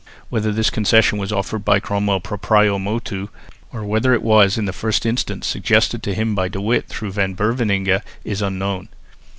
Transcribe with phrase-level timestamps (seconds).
[0.31, 3.29] Whether this concession was offered by Cromwell proprio motu
[3.71, 7.11] or whether it was in the first instance suggested to him by De Witt through
[7.11, 8.89] Van Beverningh is unknown.